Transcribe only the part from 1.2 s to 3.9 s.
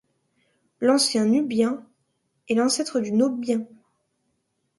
nubien est l'ancêtre du nobiin.